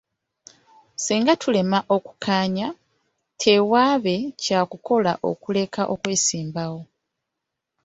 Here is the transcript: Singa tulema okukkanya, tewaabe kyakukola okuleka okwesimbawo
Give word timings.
Singa 1.03 1.33
tulema 1.41 1.79
okukkanya, 1.95 2.67
tewaabe 3.41 4.15
kyakukola 4.43 5.11
okuleka 5.29 5.81
okwesimbawo 5.93 6.81